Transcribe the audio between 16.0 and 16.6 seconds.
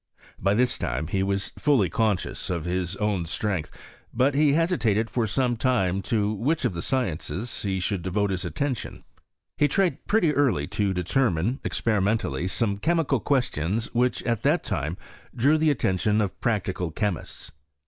of